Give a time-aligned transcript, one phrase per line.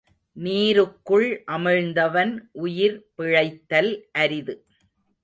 [0.37, 1.27] நீருக்குள்
[1.47, 3.91] அமிழ்ந்தவன் உயிர் பிழைத்தல்
[4.11, 4.55] அரிது.